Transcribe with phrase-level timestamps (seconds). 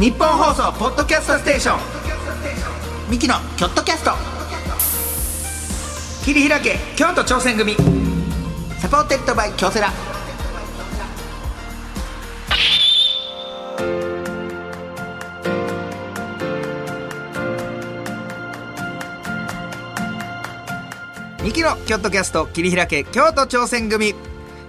[0.00, 3.10] 日本放送ポッドキャストステーション。
[3.10, 4.12] ミキのキョットキャスト。
[6.24, 7.74] 切り開け京都挑戦組。
[8.78, 9.90] supported by 京セラ。
[21.42, 24.14] ミキのキョットキャスト切り開け京都挑戦組、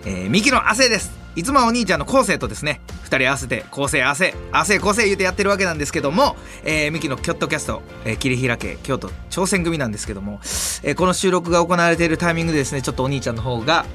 [0.05, 1.11] えー、ミキの亜生です。
[1.35, 10.39] いつもお兄ちゃんの昴生とですね2人合わせて昴生亜生亜生昴生言うてやってるわけなんですけども、えー、ミキのキョットキャスト、えー、切り開け京都挑戦組なんですけども、
[10.83, 13.85] えー、この収録が行われているタイミングでですねちょっとお兄ちゃんの方が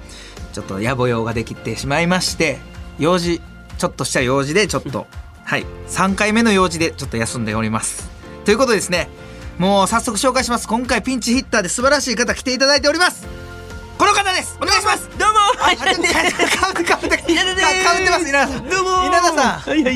[0.53, 2.59] ちょっと野暮用ができてしまいまして
[2.99, 3.41] 用事
[3.79, 5.07] ちょっとした用事でちょっと
[5.45, 8.11] はい3回目の用事でちょっと休んでおります。
[8.45, 9.09] ということでですね
[9.59, 10.67] もう早速紹介します。
[10.67, 13.44] 今回ピンチヒッターで素晴らしい方来ていただいております。
[13.99, 14.59] この方です。
[14.61, 15.09] お願いします。
[15.19, 15.39] どうも。
[15.57, 17.17] はい、かぶってかぶってかぶってかぶって
[18.11, 18.29] ます。
[18.29, 18.69] 稲田さん。
[18.69, 19.61] どうも稲田さん。
[19.61, 19.91] はいは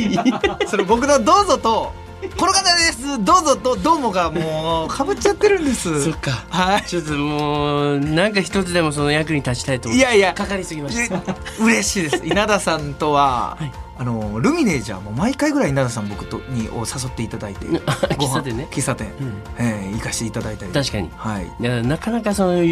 [0.63, 0.69] い。
[0.69, 1.93] その僕のどうぞと
[2.37, 3.25] この方です。
[3.25, 6.05] どうぞとどうもがもうかぶっちゃってるんです。
[6.05, 6.45] そっか。
[6.49, 6.83] はい。
[6.85, 10.33] ちょっともうなんか一つでもその役に立ちたいといやいや。
[10.33, 11.19] かかりすぎました。
[11.19, 12.25] で嬉しいです。
[12.25, 13.73] 稲田さんとは、はい。
[14.01, 18.69] あのルミネージャーも毎回ぐらい稲田さん僕とにを誘っていただいて喫茶店ね。
[18.71, 19.43] 喫茶店、うん。
[19.59, 20.73] えー行かせていただいたり。
[20.73, 21.11] 確かに。
[21.17, 21.53] はい。
[21.59, 22.63] いやなかなかその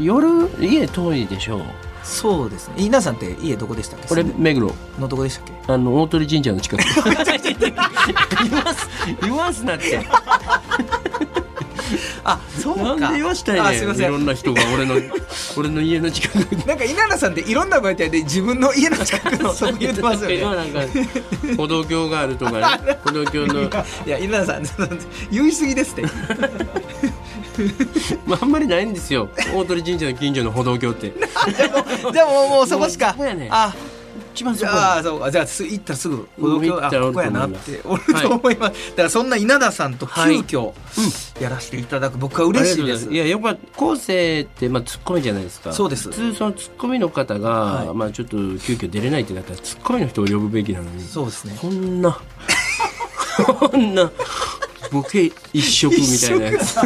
[0.00, 1.62] 夜家遠いでしょう。
[2.02, 2.74] そうですね。
[2.78, 4.08] 稲田さんって家どこでしたっけ？
[4.08, 4.74] これ目黒。
[4.98, 5.72] のどこでしたっけ？
[5.72, 6.82] あの大鳥神社の近く。
[8.44, 8.88] 言わす。
[9.22, 10.00] 言わすなって。
[12.24, 12.82] あそうか。
[12.82, 13.96] なんで言わしたいねん。
[13.96, 14.94] いろんな人が俺の
[15.56, 16.54] 俺の家の近く。
[16.54, 20.40] になんか稲田さんっていろんな媒体で自分の家の近くのとこ言ってますよね。
[20.40, 20.80] なんか
[21.56, 22.98] 歩道橋があるとかね。
[23.04, 23.68] 歩道橋のい
[24.06, 24.62] や稲田さん
[25.30, 26.02] 言い過ぎですって
[28.26, 29.28] まあ、あんまりないんですよ。
[29.54, 31.12] 大鳥神社の近所の歩道橋って。
[32.12, 33.06] じゃあもうもうそこしか。
[33.08, 33.74] もうそこやねあ
[34.34, 35.30] じ一番そこゃあそうか。
[35.30, 40.72] じゃあす行ったらすぐ歩道橋あここやなっておると思います、だからそんな稲田さんと急遽
[41.40, 42.18] やらせていただく。
[42.18, 43.12] 僕は嬉しいです。
[43.12, 45.72] いややっぱ後世ってまあツッコミじゃないですか。
[45.72, 51.02] そうです普通そのツッコミの方が、はいまあちょっと急遽出れないってなったらツッコミの人を呼ぶべきなのに。
[51.02, 51.56] そうですね。
[51.60, 52.18] こんな。
[53.58, 54.10] こんな
[54.94, 56.78] ボケ一色みたいなやつ。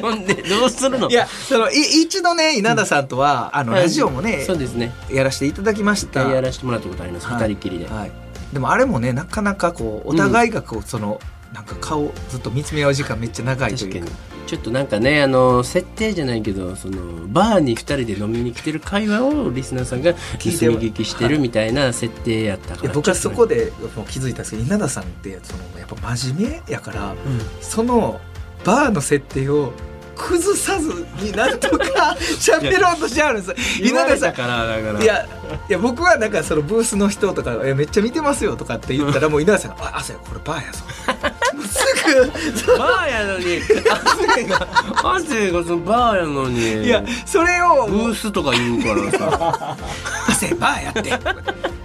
[0.00, 1.10] ほんでどうするの？
[1.10, 4.92] いやそのい一度ね稲田さんとは、あのラジオもねそうですね。
[5.10, 6.22] やらせていただきました。
[6.22, 7.48] やらせてもらったことあります、はい。
[7.50, 8.12] 二人きりで、はい、
[8.52, 11.20] でもあれもねなかなかこうお互いがこう、その
[11.52, 14.06] なんか顔ずっと見つめ合う時間めっちゃ長いというか。
[14.06, 27.16] 確かにちょっとなんかねあの設定じゃないけどそのバーに2人で飲みに来てる会話をリスナーさんが盗み聞きしてるみたいな設定やったから僕はそこでもう気づいたんですけど稲田さんってそのやっぱ真面目やから、うん。
[27.60, 28.20] その
[28.64, 29.72] バーの設定を
[30.16, 33.82] 崩さずになんとか 喋ろうとしてあるんです。
[33.82, 35.02] 稲田さんからだから。
[35.02, 35.26] いや
[35.68, 40.78] いや僕はなんかそのブースの人とか「えめっちゃ見てますよ」とかって言ったらもう稲田さんが「あ朝やこれバーやぞ」
[42.78, 43.60] バーやのに。
[44.26, 44.68] 汗が
[45.14, 46.84] 汗がそのバーやのに。
[46.84, 47.86] いやそれを。
[47.86, 49.76] ブースとか言うからさ。
[50.28, 51.12] 汗バーやって。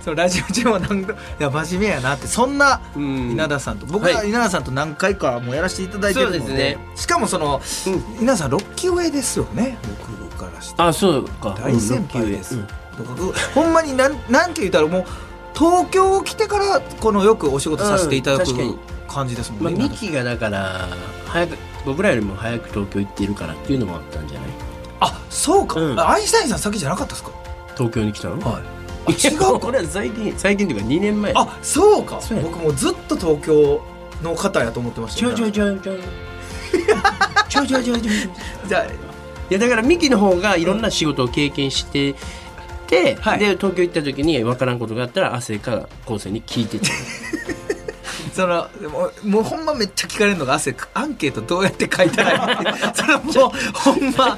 [0.01, 2.27] そうラジオ中も何度いや真面目やなって。
[2.27, 3.31] そんなうん。
[3.31, 3.85] 稲田さんと。
[3.85, 6.77] 僕ははい稲田さんと何回かもうやらせていただいてるので,、そうですね。
[6.95, 8.23] しかもその、うん。
[8.23, 9.77] 稲田さん6期上ですよね。
[10.29, 11.55] 僕からしてあそうか。
[11.61, 12.67] 大先輩です、うん
[12.97, 13.15] とか
[13.53, 15.05] ほんまになんなんて言ったらもう
[15.53, 18.79] 東京来てからこのよくお仕事させていただくうん確かに
[19.11, 20.87] 感じですもんね、まあ、ミキがだから
[21.25, 24.49] 早く僕らよりも早く東京行っているからっていうのもあったんじゃない？
[24.99, 27.31] あそうか、うん、アインシュタインさん先じゃなかったですか？
[27.75, 28.39] 東京に来たの？
[28.39, 28.63] はい。
[29.11, 31.33] 違うこれは最近最近というか2年前。
[31.35, 32.19] あそうか。
[32.43, 33.81] 僕もずっと東京
[34.21, 35.97] の方やと思ってましたちょちょちょちょ
[37.49, 38.13] ちょちょちょちょ
[39.49, 42.13] いやだからミキの方がいろんな仕事を経験して
[42.85, 46.85] て、うん、で東京行った時に分からんことがあったら汗か昴生に聞いてた
[48.33, 54.37] そのもうもうほんまめっちゃ聞かれるのが汗アンケートどうやって書いたらいいそれもう ほんま。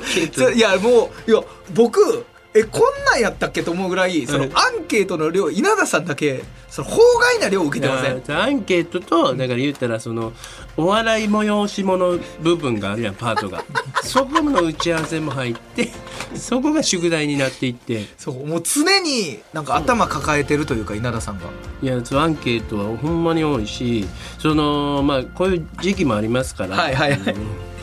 [0.54, 1.42] いやもういや
[1.74, 8.38] 僕えこんなんやったっけと思うぐらいそのうんアンケートの量稲田さんだけその法外な量を受けてません？
[8.38, 10.34] アンケートとだから言ったらその
[10.78, 13.64] お笑い催し物部分があるやんパートが。
[14.04, 15.90] そこの打ち合わせも入って
[16.36, 18.06] そこが宿題になっていって。
[18.18, 21.46] そうもう常になんか頭抱えてるというか稲田さんが。
[21.82, 24.06] いやアンケートはほんまに多いし
[24.40, 26.76] そのまあこういう時期もありますから。
[26.76, 27.22] はいはいはい。
[27.22, 27.34] あの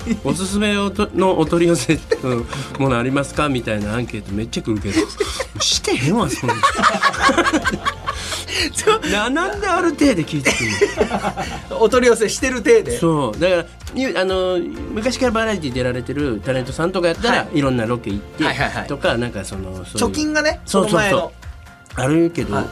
[0.25, 2.44] おすすめをとのお取り寄せの
[2.79, 3.49] ものありますか？
[3.49, 4.94] みたいなアンケートめっちゃ来るけど。
[5.61, 6.55] してへんわそんな。
[9.11, 10.70] ななんである程度聞いてくる
[11.70, 12.99] のお取り寄せしてる体で。
[12.99, 13.41] そう。
[13.41, 13.64] だから
[13.94, 14.58] ゆあの
[14.93, 17.61] 昔からバラエティ出られてるタレントさんとかやったら、、はい。
[17.61, 18.87] ろんなロケ行って、はいはいはい。
[18.87, 21.32] とかなんかその貯金がねそうそうそ
[21.96, 22.00] う。
[22.00, 22.64] あるけど、はい。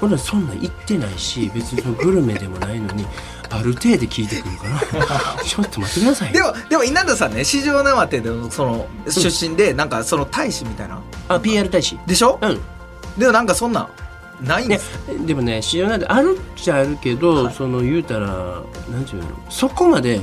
[0.00, 3.06] ほらそんなん行ってないし別にグルメでもないのに
[3.54, 12.60] ある程度聞いてくるからちょっと待ってくださいでもでも稲田さんね四条縄手でその出身でなんかその大使みたいなあ PR 大使でしょうん
[13.18, 13.88] でもなんかそんな
[14.42, 18.26] ないんでねす、でもね市場なんであるっちゃあるけど、はいその言うたら
[18.90, 20.20] なんていうのそこまで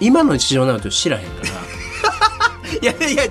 [0.00, 1.81] 今の市場縄手を知らへんから
[2.80, 3.30] いやいや違う。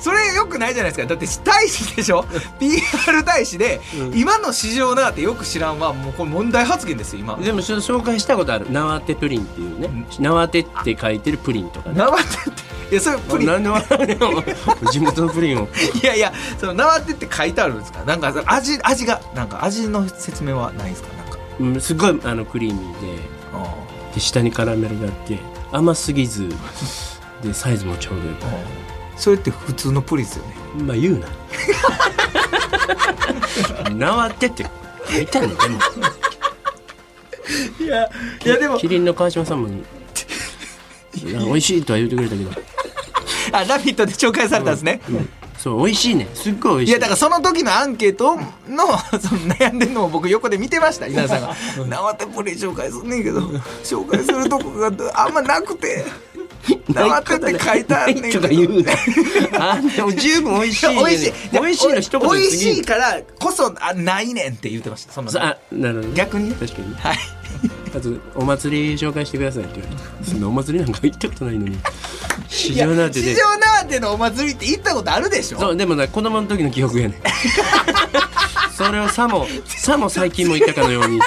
[0.00, 1.06] それよくないじゃないですか。
[1.08, 2.24] だって大使でしょ
[2.58, 4.18] ？PR 大使で、うん。
[4.18, 7.36] 今の市場なってよく知らんはもうこれ問題発言ですよ今。
[7.36, 8.70] でも紹介したことある。
[8.70, 10.06] 縄手プリンっていうね。
[10.20, 11.96] 縄手って書いてるプリンとかね。
[11.98, 12.72] 縄手って。
[12.92, 13.46] いやそれプリン。
[13.48, 14.18] なんで笑う
[14.82, 15.68] の地元のプリンを。
[16.02, 18.04] いやいやその縄手って書いてあるんですか？
[18.04, 21.08] なんかその味味がなんか味の説明はないですか？
[21.16, 21.38] なんか。
[21.60, 23.22] うんすごいあのクリーミーで。
[24.14, 25.38] で下にカラメルがあって
[25.70, 26.46] 甘すぎず。
[27.42, 28.44] でサイズもちょうどよく
[29.22, 30.54] それって普通のプリンですよね。
[30.84, 31.28] まあ言うな。
[33.94, 34.66] 縄手って
[35.08, 35.78] 書いてあるのでも
[37.78, 38.10] いや
[38.44, 38.78] いやでも。
[38.78, 42.50] キリンの川島さんもいや美味しいとは言ってくれたけど、
[43.52, 45.28] あラビットで紹介されたんですね、うん
[45.62, 46.26] そう美味しいね。
[46.34, 46.90] すっごい美味しい。
[46.90, 48.42] いやだからその時のアンケートの
[49.20, 51.54] その悩んでるのを僕横で見てました稲田さんが
[51.86, 53.42] 「縄手プリン紹介すんねんけど
[53.84, 56.04] 紹介するとこがあんまなくて
[56.92, 61.32] 縄手って書いてあんねんけど」とか言うなあでも十分美味しい、ね、美味しい。
[61.52, 65.12] 美味しいの一言美で味しいからこそあないねんって言ってました。
[65.12, 65.30] その。
[65.36, 66.14] あなるほどね。
[66.14, 66.56] 逆にね。
[66.58, 66.94] 確かに。
[66.94, 67.41] はい
[67.94, 70.30] あとお祭り紹介してくださいって言われて。
[70.30, 71.78] そんなお祭りなんか行ったことないのに。
[72.48, 75.58] 市場なんてね市場縄手のお祭りって行ったことあるでしょ。
[75.58, 77.20] そうでもな子供の時の記憶やねん。
[78.76, 81.20] それをさもさも最近も行ったかのように。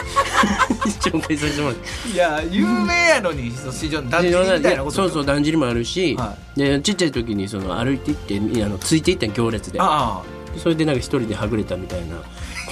[0.85, 9.79] 紹介させてもらっていや有名やのにその市場の団地みたいなことそうそうだんじりもあるし、はでちっちゃい時にその歩いて行ってあのついていったん行列で。
[9.79, 10.35] ああ。
[10.57, 12.23] それでなんか一人ではぐれたみたいなこ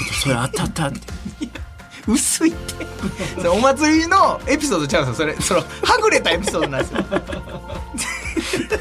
[0.08, 1.00] とそれあったあったって
[2.08, 2.86] 薄いって。
[3.38, 5.66] それお祭りのエピソードちゃうんですよそれそのは
[6.02, 7.00] ぐれたエピソードなんですよ。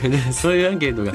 [0.08, 1.12] ね そういうアンケートが。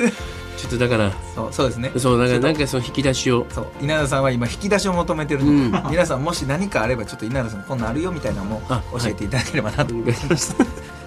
[0.58, 1.12] ちょっとだから。
[1.36, 1.92] そうそうですね。
[1.98, 3.46] そうだからなんかその引き出しを。
[3.54, 5.92] そう稲田さんは今引き出しを求めてるので、うん。
[5.92, 10.56] 皆さんもし何かあればちょっと稲田さんこんなんあるよみたいなのもあ教えていただければなと、お願いします。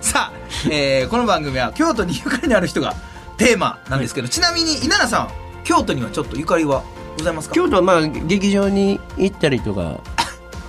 [0.00, 0.38] さあ、
[0.70, 2.94] えーこの番組は京都にゆかりのある人が
[3.37, 5.29] テーマなんですけど、ちなみに稲田さん
[5.64, 6.82] 京都にはちょっとゆかりは
[7.19, 7.55] ございますか？
[7.55, 9.99] 京都はまあ劇場に行ったりとか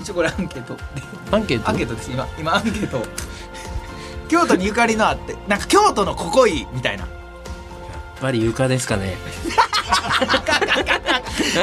[0.01, 0.75] 一応これアンケート。
[0.75, 0.81] で
[1.31, 1.69] アンケート？
[1.69, 2.11] アンケートです。
[2.11, 2.97] 今今アンケート。
[2.97, 3.03] を
[4.27, 5.35] 京都にゆかりのあって。
[5.47, 7.03] なんか京都のここいいみたいな。
[7.03, 7.11] やっ
[8.21, 9.17] ぱり床ですかね。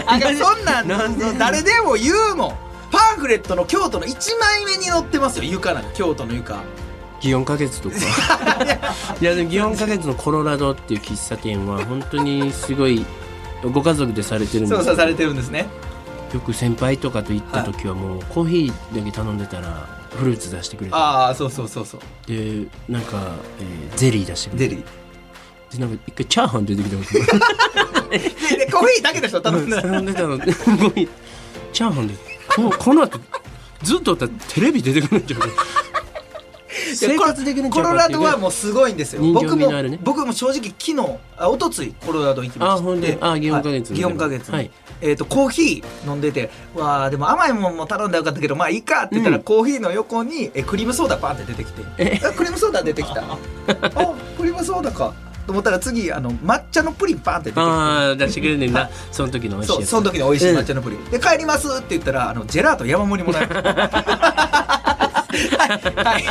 [0.06, 1.32] あそんなんなんで？
[1.38, 2.54] 誰でも言うもん。
[2.90, 5.44] パンフレットの京都の1枚目に載ってますよ。
[5.44, 6.62] 床なんか京都の床
[7.20, 7.96] 祇園花月とか？
[9.20, 9.34] いや。
[9.34, 13.04] でも祇園花月のコロラドっていう喫茶店は本当にすごい
[13.72, 15.66] ご家族でされてるんですけど操作されてるんですね
[16.32, 22.00] よく先輩とかと行った時はもうコーヒーだけ頼んでたらフルーツ出してくれてああそうそうそうそう。
[22.26, 25.78] でなんか、えーゼリー出してくれてゼリー。
[25.78, 28.08] でなんか一回チャーハン出てきたこと。
[28.10, 30.38] ででコーヒーだけでしょ頼んだ頼んでたの。
[31.72, 32.14] チャーハンで
[32.48, 33.20] ここの後
[33.82, 35.48] ずっとたらテレビ出てくるんちゃうか
[36.98, 39.22] 生活できるコロラドはもうすごいんですよ。
[39.22, 40.96] 人情僕も僕も正直昨日
[41.36, 42.74] あ一昨日コロラド行きました。
[42.74, 44.70] あほんであ祇園花月祇園花月はい。
[45.00, 49.42] えー、とコーヒー飲んでてわあでも甘いもんも頼んだらよかったけどまあいいかって言ったら、うん。
[49.44, 51.82] コーヒーの横にえクリームソーダパンって出てきて。
[51.98, 52.20] え？
[52.24, 53.22] あクリームソーダ出てきた。
[53.30, 53.38] あ
[54.36, 55.14] クリームソーダか。
[55.46, 57.60] と思ったら次あの抹茶のプリンパンって出てきて。
[57.62, 63.48] ああ出してくれるねんはなその時の美味しいその時の美味しい抹茶のプリン、で帰りますって言ったらあのジェラート山盛りもらえる
[65.28, 66.24] はい、はい、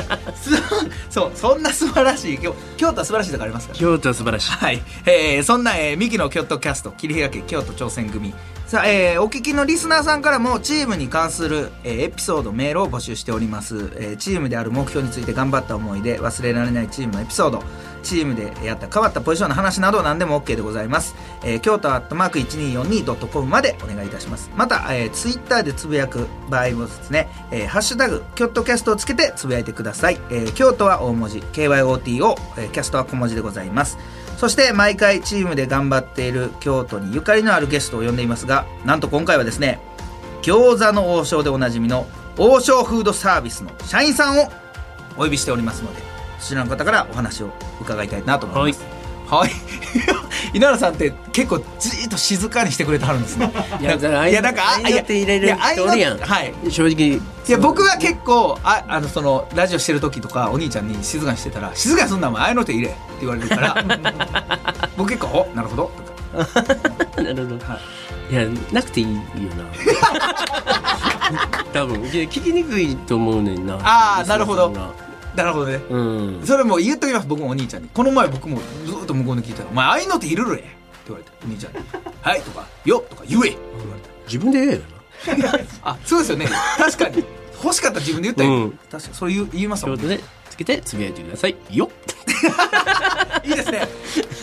[1.09, 2.37] そそうそんな素晴らしい。
[2.39, 3.79] 京京都は素晴らしいとこありますから。
[3.79, 4.51] 京都は素晴らしい。
[4.51, 8.33] はい、えーそんな、えー、ミキの京都キャスト切り開け京都挑戦組。
[8.65, 17.63] さあ、えーお聞きのリスナーさんからもチームに関する、えーエピソードメールを募集しております、えーチームである目標について頑張った思い出忘れられないチームのエピソード
[18.03, 24.49] チームでやった変わったポジションの話など何でも OK でございます、えー京都アットマーク 1242.com までお願いいたします。
[24.55, 33.97] また、えー、ツイッターでつぶやく場合もですね、えーハッシュタグ京都キャストをつけてつぶやいてください、えー京都は大文字 KYOT を、えーキャストは小文字でございます。
[34.37, 39.79] そして毎回チームで頑張っている京都にゆかりのあるゲストを呼んでいますがなんと今回はですね
[40.43, 42.05] 餃子の王将でおなじみの
[42.37, 44.51] 王将フードサービスの社員さんを
[45.17, 46.06] お呼びしておりますので
[46.39, 47.51] そちらの方からお話を
[47.81, 48.97] 伺いたいなと思います。
[49.27, 49.51] はい、
[50.57, 53.51] 稲田さんって結構じーっと静かにしてくれてはるんですね。
[53.81, 56.17] いやだからいやなんかあ合いの手入れるいや人おるやん。
[56.17, 56.53] はい。
[56.69, 63.83] 正直いいや僕は結構ああのそのラジオしてる時とかお兄ちゃんに静かにしてたら「静かにすんなお前ああいうの手入れ」って言われるから
[64.95, 65.91] 僕結構「おなるほど」
[66.35, 66.63] とか。
[67.21, 67.55] なるほど、
[68.29, 69.65] い、やなくていいよな。
[71.73, 72.01] 多分。
[72.03, 73.77] 聞きにくいと思うねんな。
[73.81, 74.71] あーなるほど
[75.37, 75.79] なるほどね。
[75.89, 76.41] うん。
[76.43, 77.89] それもう言っときます僕もお兄ちゃんに。
[77.93, 80.65] この前僕もずっと向こうに聞いたら「お前ああいうのっているるや」って
[81.07, 81.79] 言われてお兄ちゃんに
[82.21, 84.81] 「はい」とか「よ」とか「言え」って言われて 自分で言えよ
[85.83, 86.47] あそうですよね。
[86.77, 87.23] 確かに。
[87.63, 88.71] 欲しかったら自分で言ったよ、うん。
[88.91, 89.15] 確かに。
[89.15, 90.23] それ言う言いますもんな仕事で
[90.57, 91.55] つけてつぶやいてください。
[91.69, 91.91] よ
[93.43, 93.87] いいですね。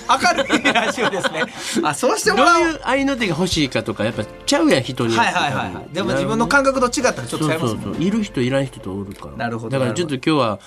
[0.09, 1.43] 明るいラジオですね。
[1.83, 2.67] あそうしてどうもらおう。
[2.69, 5.87] いう合いの手が欲しいかとかやっぱちゃうやん人にはいはいはいはい。
[5.93, 8.03] でも自分の感覚と違ったらちょっと違いますもんそうそうそう。
[8.03, 9.37] いる人いらん人とおるから。
[9.37, 9.71] なるほど。
[9.71, 10.61] だからちょっと今日は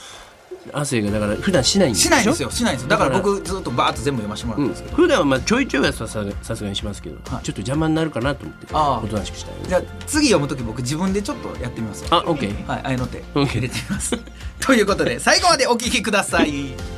[0.73, 2.49] 亜生がだから普段しないんでしないんですよ。
[2.49, 2.89] しないんですよ。
[2.89, 4.83] だから僕ずっとバーッと全部読ませてもらうんうんです。
[4.83, 7.43] けど、普段はまあちょいちょいはさささすがにしますけど、はい。
[7.43, 12.05] ちょっと邪魔になるかなと思っておとなしくしたいじゃあ次読む時僕自分でちょっとやってみます。
[12.09, 14.17] あオッケーはい、ああいうのってオッケー入れてみます。
[14.59, 16.97] ということで、最後までお聞きください。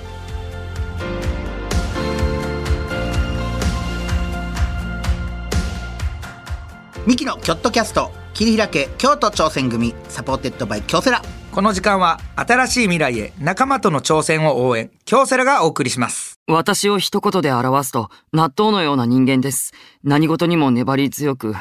[7.06, 16.40] ミキのキョットキャスト切り開け京都挑戦組 supported by 京セラこの時間は、新しい未来へ仲間との挑戦を応援、京セラがお送りします。
[16.48, 19.74] 私を一言で表すと、納豆のような人間です。
[20.04, 21.56] 何事にも粘り強く。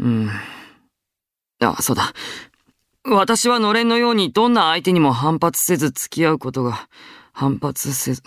[0.00, 0.30] うん。
[1.60, 2.14] あ、そうだ。
[3.04, 6.88] 私はのれんのようにどんな相手にも反発せず付き合うことが、
[7.32, 8.22] 反発せず。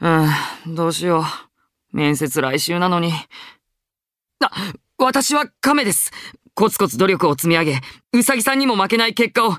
[0.00, 0.08] う
[0.68, 1.96] ん、どうしよう。
[1.96, 3.12] 面接来週なのに。
[4.40, 4.50] あ、
[4.98, 6.10] 私は亀です。
[6.56, 7.80] コツコツ努力を積み上げ、
[8.14, 9.56] うさぎさんにも負けない結果を。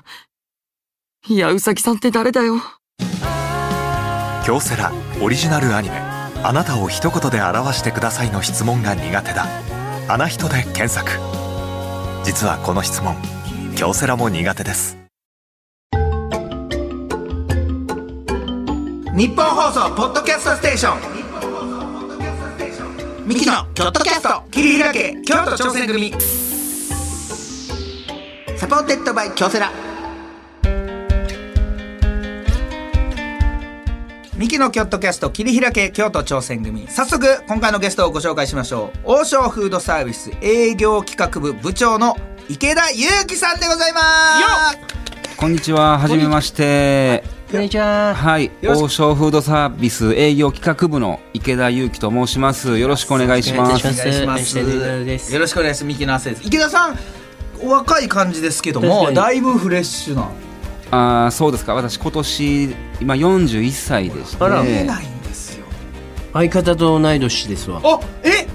[1.28, 2.56] いや、うさぎさんって誰だよ。
[4.44, 4.90] 京セラ
[5.22, 6.00] オリジナルアニメ
[6.42, 9.46] 「あなたを一言で表してください」の質問が苦手だ
[10.08, 11.10] 「あな人」で検索
[12.24, 13.14] 実はこの質問
[13.76, 14.96] 京セラも苦手です
[19.14, 21.00] 日本放送ポッドキャストステーション。
[23.26, 26.14] ミキのキョットキャスト切り開け京都挑戦組。
[28.58, 29.70] supported by 京セラ
[34.36, 36.88] ミキのキョットキャスト切り開け京都挑戦組。
[36.88, 39.12] 早速、今回のゲストをご紹介しましょう。
[39.20, 42.16] 王将フードサービス営業企画部部長の
[42.48, 44.00] 池田裕樹さんでございま
[44.72, 45.36] す。
[45.36, 47.22] こんにちは、はじめまして。
[47.52, 52.76] こんにちははい、よろしく王将フードサービス営業企画部の池田裕樹と申します。
[52.76, 53.80] よろしくお願いします。
[53.80, 54.38] お願いしお願いしま
[55.18, 55.32] す。
[55.32, 55.84] よろしくお願いします。
[55.84, 56.42] ミキの亜生です。
[56.44, 56.94] 池田さん、お
[57.62, 60.28] 若い感じですけども、だいぶフレッシュな。
[60.90, 61.74] ああ、そうですか。
[61.74, 62.64] 私今年
[63.00, 64.62] 今41歳でして、あら。
[64.62, 65.64] 見えないんですよ。
[66.32, 67.80] 相方と同い年ですわ。
[67.84, 68.46] あ、え、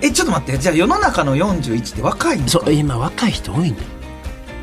[0.00, 0.58] え、ちょっと待って。
[0.58, 2.64] じゃあ世の中の41って若いんですか？
[2.64, 3.76] そう今若い人多いね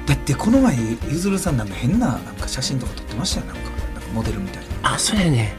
[0.06, 0.78] だってこの前
[1.10, 3.48] ゆずるさんなんか変ななんか写真とか撮ってましたよ。
[3.48, 3.62] なんか
[3.94, 5.56] なんかモデルみたいなあそうやね。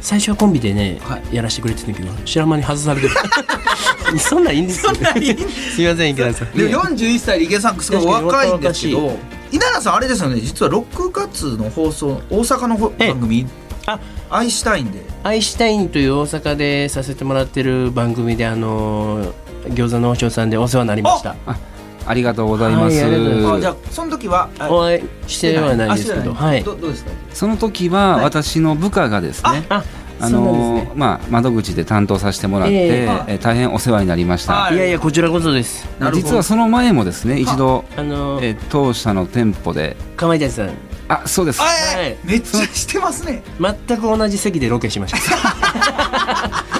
[0.00, 1.34] 最初はコンビでね、はい。
[1.36, 3.14] やらせてくれてたけど知らん間に外されてる
[4.18, 4.98] そんなんいいんですよ、ね、
[5.74, 6.52] すいません池田さん。
[6.52, 9.18] でも41歳で池田さんすごい若いんですけ若ど
[9.52, 10.40] 稲田さんあれですよね。
[10.40, 13.46] 実は6月の放送大阪の番組
[13.86, 13.98] あ。
[14.30, 15.02] 愛したいんで。
[15.22, 19.32] アイシュタインという大阪でさせてもらってる番組であの
[19.66, 21.36] 餃子の王将さんでお世話になりました。
[22.04, 22.96] ありがとうございます。
[22.96, 23.56] はい。
[23.56, 26.64] あじゃあその時はあお会いしてはないですけどはい。
[26.64, 28.24] どどうですかその時ははい。
[28.24, 29.84] 私の部下がですね、あ
[30.22, 30.90] あのね。
[30.94, 33.24] まあ窓口で担当させてもらって、ええ。
[33.28, 34.52] えー大変お世話になりました。
[34.54, 34.76] はい。
[34.76, 35.88] いやいやこちらこそです。
[36.14, 39.96] 実はその前もですね一度、あのえー当社の店舗で。
[40.16, 40.70] かまいたちさん。
[41.08, 41.60] あそうです。
[41.60, 41.74] あはい。
[41.98, 43.42] えめっちゃしてますね。
[43.60, 46.64] 全く同じ席でロケしました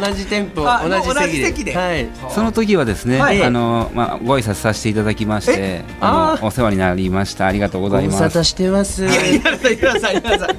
[0.00, 1.76] 同じ店舗あ同じ席で同じ席で。
[1.76, 2.08] はい。
[2.30, 3.42] その時はですね、はい。
[3.42, 7.46] あのまあご挨拶させていただきまして、あのお世話になりました。
[7.46, 8.38] ありがとうございます。
[8.38, 9.04] 汰してます。
[9.04, 9.58] いや稲田
[10.00, 10.50] さん稲田さん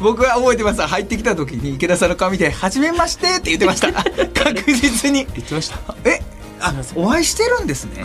[0.00, 6.20] 僕は覚えてます入ってきた時に池田さんの顔見て「はじめまして」って言ってました確実に言ってましたえ
[6.60, 8.04] あお会いしてるんですね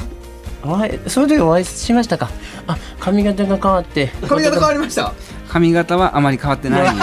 [0.64, 2.30] お会いその時お会いしましたか
[2.68, 5.14] あ髪型が変わって髪型変わりました
[5.50, 6.96] 髪型はあまり変わってない。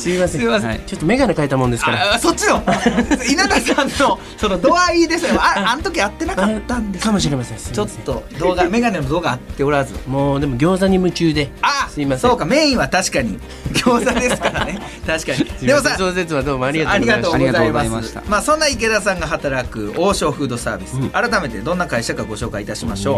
[0.00, 0.40] すいません。
[0.40, 0.70] すいません。
[0.70, 0.80] はい。
[0.86, 2.14] ちょっと眼鏡変えたもんですから。
[2.14, 2.62] あそっちの。
[3.28, 5.34] 稲田さんのその度合いですよ。
[5.38, 7.58] ああの時会ってなかったんですかもしれません。
[7.58, 9.94] すいちょっと動画メガネの動画あっておらず。
[10.06, 11.50] もうでも餃子に夢中で。
[11.60, 12.30] あすいません。
[12.30, 13.38] そうかメインは確かに。
[13.74, 14.80] 餃子ですからね。
[15.06, 15.66] 確かに。
[15.66, 21.10] でもさ創設はどうもありがとうございましがとうございありがとうございままあそんな池田さんが働く王将フードサービス、うん。
[21.10, 23.14] 改めてどんな会社かご紹介いたしましょう。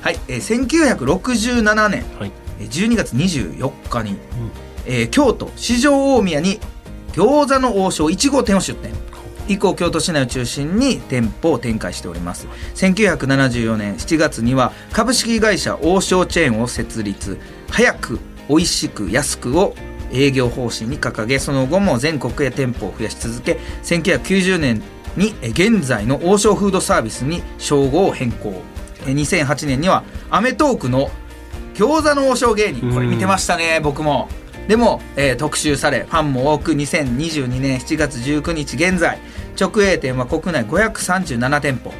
[0.00, 2.04] はい、えー、1967年。
[2.18, 2.32] はい。
[2.60, 4.16] えー12月24日に、
[4.86, 6.60] えー京都四条大宮に
[7.12, 8.92] 餃子の王将1号店を出店。
[9.48, 12.48] 以降京都市内を中心に店舗を展開しております。
[12.74, 17.38] 1974年7月には株式会社王将チェーンを設立。
[17.70, 19.74] 早く美味しく安くを
[20.12, 24.82] 営業方針に掲げその後も全国へ店舗を増やし続け1990年
[25.16, 28.62] に現在の王将フードサービスに称号を変更。
[29.04, 31.10] 2008年には『アメトーーク』の
[31.74, 32.92] 餃子の王将芸人。
[32.92, 34.28] これ見てましたね僕も。
[34.68, 39.18] でも、えー特集されファンも多く2022年7月19日現在。
[39.58, 41.92] 直営店は国内537店舗、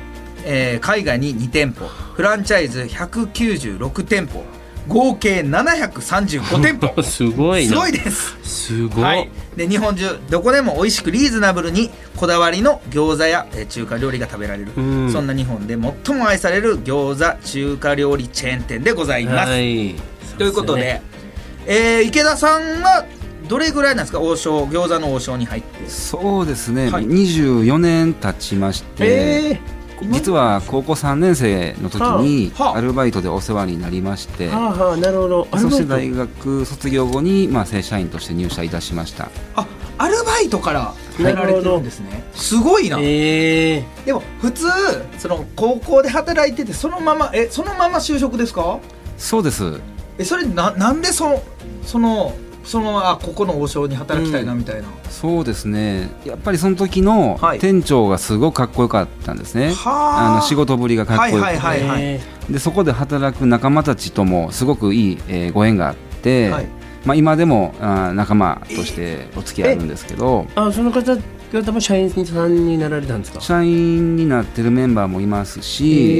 [0.45, 1.87] えー海外に2店舗。
[1.87, 4.45] フランチャイズ196店舗。
[4.89, 7.03] 合計735店舗。
[7.03, 7.71] すごいな。
[7.71, 8.37] すごいです。
[8.43, 15.13] すごい、はい、で日本中どこでも美味しくリーズナブルにこだわりの餃子やえー中華料理が食べられる、うん。
[15.13, 19.95] そんな日本で最も愛される餃子中華料理チェーン店でございます、はい。
[20.39, 21.01] ということで、
[21.67, 23.05] えー池田さんは
[23.49, 24.21] どれぐらいなんですか？
[24.21, 25.89] 王将餃子の王将に入って。
[25.89, 27.05] そうですね、はい。
[27.07, 29.61] 24年経ちまして、え
[30.11, 35.49] 実は高校3年生の時にアルバイトでお世話になりまして、はあはあなるほど。
[35.57, 39.31] そして大学卒業後に、まあ、正社員として入社いたしました。
[39.55, 39.67] あ
[39.99, 42.25] アルバイトからやられてるんですね。
[42.35, 44.67] すごいな、ええでも普通
[45.19, 48.81] その高校で働いててそのままえそのまま就職ですか？
[49.17, 49.81] そうです。
[50.19, 51.43] えそれななんでその
[51.87, 56.11] そのそのあここの王将に働きたいなみたいな、そうですね。
[56.25, 57.61] やっぱりその時のはい。
[57.61, 60.33] 店長がすごくかっこよかったんですね、はあ。
[60.33, 66.67] あの仕事ぶりがかっこよくて、はいはいはいえでそこで働く仲間たちともすごくいい、えーご縁があって、はい。
[67.05, 70.47] まあ、今でもあー仲間としてお付き合いあるんですけど。
[70.57, 71.17] あその方
[71.65, 73.41] 方も社員さんになられたんですか？
[73.41, 76.11] 社員になってるメンバーもいますし、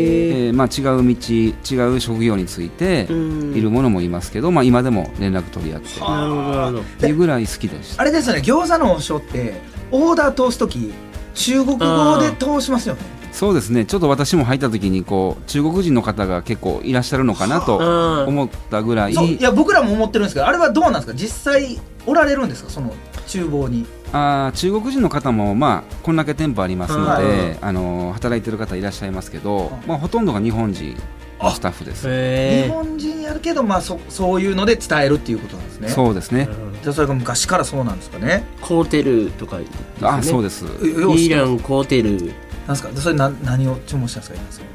[0.49, 3.55] えーまあ、違う道違う職業についてうん。
[3.57, 6.83] いるものもいますけど、まあ、今でも連絡取り合ってっなるほどなるほど。
[7.01, 10.93] ていうぐらい好きでしたあれですよね餃子の王将ってオーダー通す時
[11.35, 13.01] 中国語で通しますよね。
[13.33, 13.85] そうですね。
[13.85, 19.13] ちょっと私も入った時にこう中国人の方が結構いらっしゃるのかなと思ったぐらい。
[19.13, 21.13] いや僕らも思ってるんですけどあれはどうなんですか？
[21.13, 22.71] 実際おられるんですか？
[22.71, 22.95] その
[23.27, 30.97] 厨房にあー中国人の方も、まあ、こんだけ店舗ありますのはで、あの働いてる方いらっしゃいますけど、まあ、ほとんどが日本人
[31.41, 32.07] のスタッフです。
[32.07, 35.89] 日へえ本人やるけど、まあ、そそういうので伝えるっていうことなんですね。
[35.89, 36.49] そうですね。
[36.83, 38.45] じゃあそれが昔からそうなんですかね。
[38.61, 39.67] コーテルとかね。
[40.01, 40.65] あ、そうです。
[40.65, 42.11] イーランコーテル。
[42.13, 42.91] なんですか？
[42.95, 44.67] それな何を注文したんですか？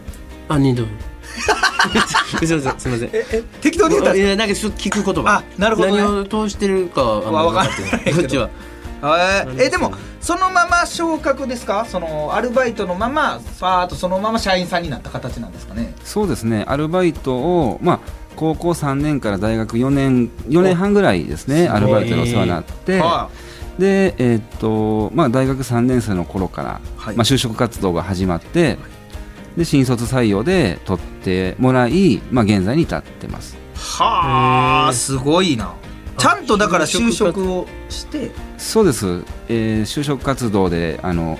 [0.49, 0.85] あ二度。
[0.85, 3.09] すいませんすいません。
[3.11, 5.37] ええ適当に言ったんですいやなんかちょっと聞く言葉。
[5.37, 5.97] あなるほどね。
[5.97, 7.75] 何を通してるかはあんまわかんない。
[7.75, 8.47] 分かってないこっちは。
[8.47, 8.53] か
[9.57, 11.85] えでもそのまま昇格ですか？
[11.85, 15.93] そのアルバイトのままファーっとそのまま社員さんになった形なんですかね？
[16.03, 16.63] そうですね。
[16.67, 17.99] アルバイトを、まあ、
[18.35, 23.29] 高校3年から大学4年、4年半ぐらいですね、アルバイトでお世話になって、は
[23.79, 27.15] で、えーっと、まあ、大学3年生の頃から、はい。
[27.15, 28.77] まあ、就職活動が始まって、
[29.57, 33.57] で、新卒採用で取ってもらい、まあ、現在に至ってます。
[33.75, 35.73] はあすごいな。
[36.17, 41.39] ちゃんとだから就職をしてそうです、えー就職活動であの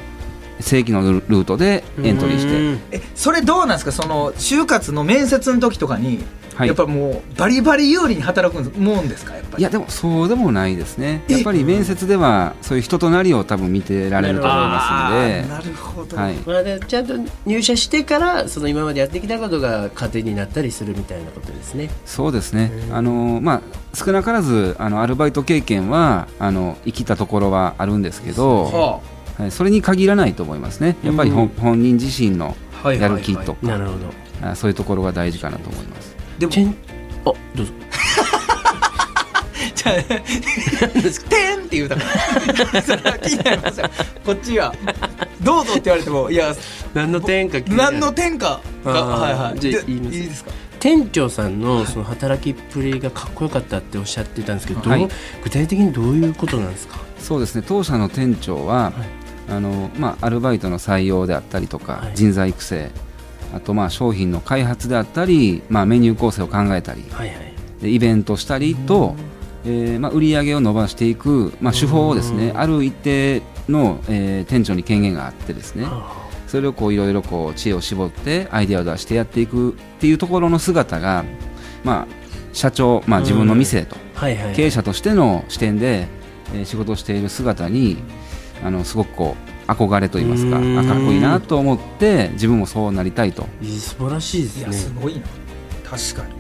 [0.60, 2.80] 正規のルートでエントリーして、うん。
[2.92, 3.92] えそれどうなんですか？
[3.92, 6.24] その就活の面接の時とかに、
[6.62, 6.68] はい。
[6.68, 9.62] やっぱもうバリバリ有利に働くもんですかやっぱり？
[9.62, 11.24] いやでもそうでもないですね。
[11.28, 11.34] え？
[11.34, 15.42] やっぱり面接ではそういう人となりを多分見てられると思いますので。
[15.48, 21.90] なるほど、はい、まあ、でちゃんと入社してからその今までやってきたことが糧になったりするみたいなことですね。
[22.06, 22.72] そうですね。
[22.92, 23.62] あの、まあ、
[23.96, 29.02] 少なからずあのアルバイト経験はあの生きたところはあるんですけど、は
[29.38, 30.98] はい、それに限らないと思いますね。
[31.04, 34.22] やっぱり本,、本人自身のあはいやる気とか、なるほど。
[34.44, 36.52] あそういうところが大事かなと思いますでも。
[36.52, 36.76] チェン
[37.26, 37.72] あどうぞ。
[39.76, 39.96] じゃあ
[41.30, 42.04] 「てん」って言うたか
[42.74, 42.82] ら。
[42.84, 43.90] それは気になりますよ。
[44.26, 44.74] こっちは
[45.42, 46.54] 「どうぞ」って言われてもいや
[46.94, 49.20] 何の点か何の天下があー。
[49.22, 49.60] はいはい。
[49.60, 50.18] でじゃあ言います。
[50.18, 50.52] いいですか？
[50.80, 55.08] 店長さんのその働きっぷりがかっこよかったっておっしゃってたんですけど、はい。
[55.44, 56.98] 具体的にどういうことなんですか？
[57.20, 57.64] そうですね。
[57.68, 58.92] 当社の店長は、
[59.48, 62.12] あのまあ、アルバイトの採用であったりとか、はい。
[62.16, 62.90] 人材育成
[63.54, 67.54] あとまあ商品の開発であったり、まあ、メニュー構成を考えたりはいはい。
[67.82, 69.16] でイベントしたりと、
[69.66, 75.86] えーまあ、売り上げを伸ばしていく、まあ、手法をですねある一定の、えー店長に権限があってですね
[76.48, 81.24] それをこういろいろこう知恵を絞ってアイデアを出してやっていくっていうところの姿が、
[81.84, 82.08] まあ、
[82.54, 84.56] 社長、まあ、自分の店とはいはい。
[84.56, 86.08] 経営者としての視点で、
[86.54, 87.98] えー仕事をしている姿に
[88.64, 90.78] あのすごくこう憧れと言いますかうん。
[90.80, 93.48] あかっこいいなと思って自分もそうなりたいと。
[93.64, 94.96] 素晴らしいいやですすね。
[95.02, 95.22] ごいな。
[95.90, 96.34] 確かに。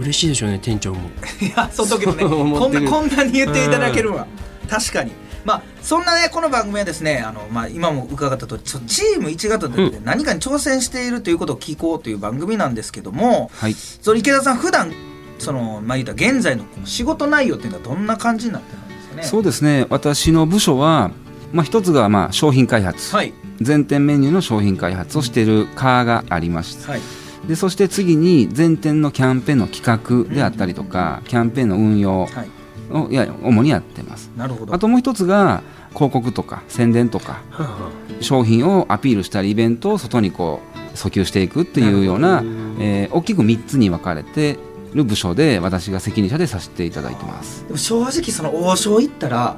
[0.00, 1.00] 嬉しいでしょうね店長も。
[1.40, 4.26] いやその時もね こんなこんなに言っていただけるわ。
[4.68, 5.12] 確かに。
[5.44, 13.74] まあそんなねこの番組はですねあの、まあ、今も伺ったとちょチーム一型で何かに挑戦しているということを聞こうという番組なんですけどもはい。
[13.74, 14.92] その池田さん普段
[15.38, 19.22] そのまあ言うたら現在のこの仕事内容っていうのはどんな感じになってるんですかね？
[19.22, 19.86] そうですね。
[19.88, 21.12] 私の部署は、
[21.52, 23.32] まあ、一つがまあ商品開発、はい。
[23.60, 26.90] 全店メニューの商品開発をしている課がありまして。
[26.90, 27.00] はい。
[27.48, 32.48] でそして次に全店のキャンペーンの企画であったりとか、キャンペーンの運用はい。
[32.90, 34.30] をいや主にやってます。
[34.36, 34.74] なるほど。
[34.74, 35.62] あともう一つが
[35.94, 40.60] 広告とか宣伝とかはあは商品をアピールしたりイベントを外にこ
[40.92, 42.42] う訴求していくっていうような
[42.78, 44.58] えー大きく3つに分かれて
[44.94, 47.64] る部署で私が責任者でさせていただいてます。
[47.76, 49.56] 正直その王将行ったら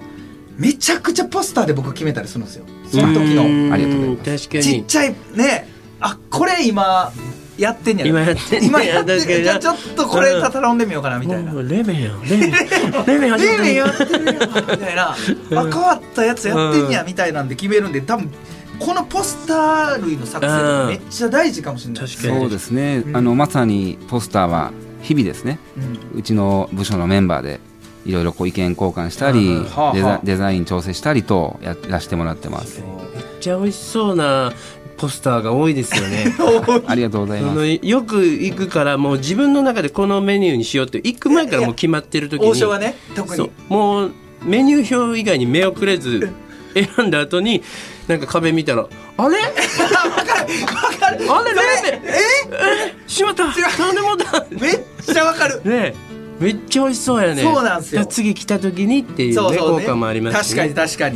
[0.59, 2.65] めちゃくちゃポスターで僕決めたりするんですよ。
[2.91, 3.73] その時のうん。
[3.73, 4.49] ありがとうございます。
[4.49, 4.75] 確かに。
[4.75, 5.69] ちっちゃいね
[6.01, 7.13] あこれ今
[7.57, 8.07] やってんや。
[8.07, 11.53] 今やってんね今やってじゃあちょっとこれ頼んでみようかなみたいな。
[11.63, 12.03] レベン。
[12.03, 12.51] やんレベン。
[12.51, 14.39] レベン始めた冷麺やってるやんみ
[14.79, 15.11] たいな。
[15.11, 15.17] あ
[15.51, 18.31] 変わったやつやってんやみたいなんで決めるんで多分
[18.81, 22.41] このポスター類の作成がめっちゃ大事かもしれない確かに。
[22.41, 25.59] そうですね、うんあのまさにポスターは日々ですね。
[25.77, 26.19] うん。
[26.19, 27.61] うちの部署のメンバーで
[28.09, 29.61] いろいろこう意見交換したり、
[29.95, 32.83] デザデザイン調整したりとやらせてもらってます。
[33.15, 34.53] めっちゃ美味しそうな
[34.97, 36.35] ポスターが多いですよね。
[36.89, 37.67] ありがとうございます。
[37.83, 42.97] よく行くからもう自分の中でこのメニューにしようって行く前からもう決まってる時に王将はね
[43.69, 46.31] もうメニュー表以外に目をくれず
[46.97, 47.63] 選んだ後に
[48.07, 48.87] なんか壁見たら
[49.19, 49.37] あれ？
[49.39, 51.53] あれ？
[51.91, 52.11] レベえ？
[52.97, 53.03] え？
[53.07, 53.45] しまった。
[53.45, 53.55] めっ
[55.05, 55.57] ちゃわかる。
[55.65, 56.08] ねえ
[56.41, 57.43] めっちゃ美味しそうやね。
[57.43, 58.07] そうなんすよ。
[58.07, 59.85] 次来た時にっていうねそうそうね。
[59.85, 61.09] 効果もありますし確ねかに確か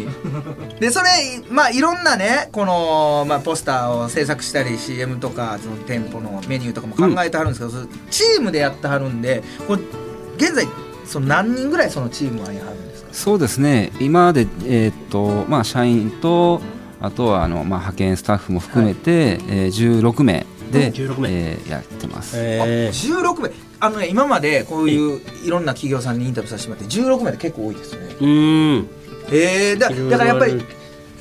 [0.73, 0.81] に。
[0.81, 1.09] でそれ
[1.51, 9.83] まあいろんなねこの、まあ、ポスターを制作したり CM とかその店舗のメニューとかも考えてはるんですけど、それチームでやってはるんでこれ
[10.37, 10.67] 現在
[11.05, 13.09] その何人ぐらいそのチームはやはるんですか？
[13.13, 13.93] そうですね。
[14.01, 16.61] 今まで、えーっとまあ、社員と
[17.01, 21.29] あとはあの、まあ、派遣スタッフも含めて、えー16名で、うん16名。
[21.31, 23.51] えーやってます、え16名。
[23.81, 28.09] あのね今までこういういろんな企業さんにインタビューさせてもらって16名って結構多いですよね。
[28.21, 28.89] ーうん。
[29.31, 30.63] えー、だだからやっぱり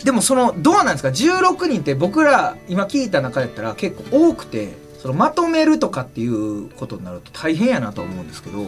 [0.04, 8.68] でもそのどうなんですか？16人って僕ら今聞いた中やったら結構多くてそのまとめるとかっていうことになると大変やなと思うんですけど。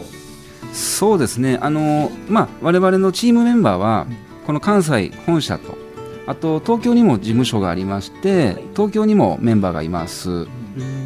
[0.72, 1.58] そうですね。
[1.60, 4.06] あの、まあ、我々のチームメンバーは
[4.46, 5.78] この関西本社と
[6.26, 10.46] あと東京にも事務所がありまして東京にもメンバーがいます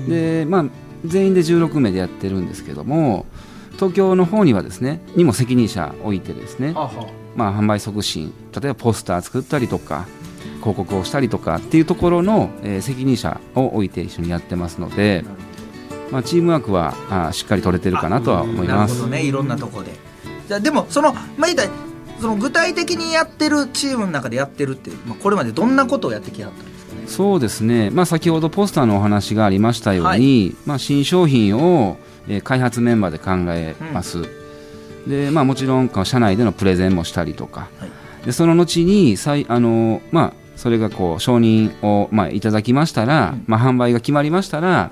[0.08, 0.64] で、まあ、
[1.04, 3.26] 全員で16名でやってるんですけども
[3.74, 6.72] 東京の方にはですねにも責任者置いてですね、
[7.36, 10.06] まあ、販売促進例えばポスター作ったりとか
[10.60, 15.24] 広告をしたりとかっていうところの、えー責任者を置いて一緒にやってますので、
[16.10, 16.94] まあ、チームワークは
[17.28, 18.96] あしっかり取れてるかなとは思いなるます。
[18.96, 19.22] ほどね。
[19.22, 19.92] いろんなとこで。
[20.48, 21.50] じゃあでもそのまあ
[22.20, 26.77] その具体的にやってるチームの中でやってるって、まあ、これまでどんなことをやってきはったんですかね
[27.08, 31.96] そうですね、まあ、先ほどポスターのお話がありましたように、まあ、新商品を、
[32.28, 34.28] えー開発メンバーで考えます、
[35.06, 38.26] でまあ、もちろん社内でのプレゼンもしたりとか、はい。
[38.26, 43.44] でその後にさいあの、まあ、それがこう承認を、まあ、いただきましたら、うん。
[43.46, 44.90] まあ、販売が決まりましたら、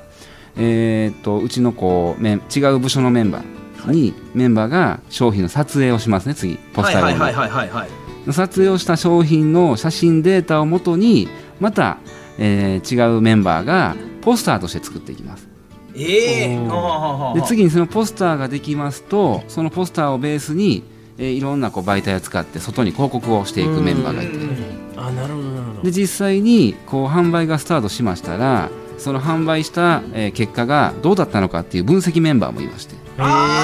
[0.56, 11.28] えーっとうちのこう違う部署のメンバーに、メンバーが商品の撮影をしますね次ポスター用に、はいはいはいはいはい撮影をした商品の写真データをもとに
[11.60, 11.98] また、
[12.38, 15.48] えー違うメンバーがポスターとして作っていきます。
[15.94, 20.84] えーで次にそのポスターができますとそのポスターをベースに、
[21.18, 24.32] えーいろんなこう媒体を使って外に広告をしていくメンバーがいて。
[24.98, 25.82] あなるほどなるほど。
[25.82, 32.94] で実際にこう販売がスタートしましたらその販売した、えー結果がどうだったのかっていう分析メンバーもいまして。
[32.94, 32.98] っ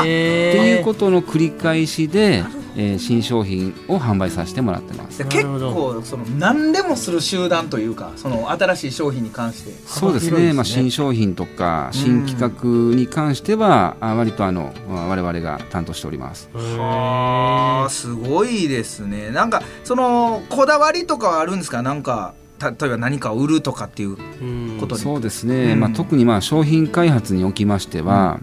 [0.07, 2.43] へていうーことの繰り返しで、
[2.77, 5.19] えー新商品を販売させてもらってます。
[5.19, 6.01] で結なるほど。
[6.01, 10.49] 構その何でもする集団というかその新しい商品に関してそうですね。
[10.49, 16.49] ね、まあ、新商品とか新企画に関しては、あ割とあのまあ我々が担当しております。
[16.55, 19.31] はあすごいですね。
[19.31, 21.83] なんかそのこだわりとかはあるんですか？
[21.83, 24.79] なんか例えば何かを売るとかっていううん。
[24.79, 25.01] ことに。
[25.01, 25.81] そうですね、うん。
[25.81, 28.41] まあ、特にまあ商品開発におきましては、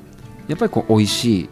[0.47, 1.49] やっぱりこう美味しい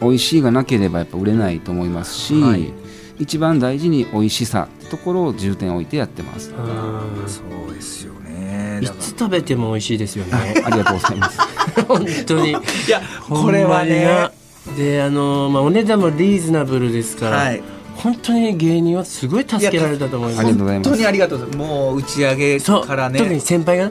[0.00, 2.72] 美味しいがなければやっぱ売れないと思いますし、はい。
[3.18, 6.50] 一番大事に美味しさってところを重点を置いてやってます。
[6.50, 8.80] うんそうですよね。
[8.82, 10.32] いつ食べても美味しいですよね。
[10.64, 11.38] ありがとうございます。
[11.88, 12.52] 本当に。
[12.52, 14.30] らいやこれはね
[14.76, 17.62] であのまあお値段もリーズナブルですから、はい。
[17.96, 20.40] 本当に芸人はすごい助けられたと思います。
[20.40, 20.88] ありがとうございます。
[20.90, 21.70] 本当にありがとうございます。
[21.70, 23.18] もう打ち上げそうからね。
[23.18, 23.86] 特に先輩が？